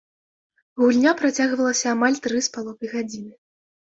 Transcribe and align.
Гульня 0.83 1.11
працягвалася 1.19 1.87
амаль 1.97 2.19
тры 2.25 2.41
з 2.47 2.53
паловай 2.57 2.87
гадзіны. 2.97 3.29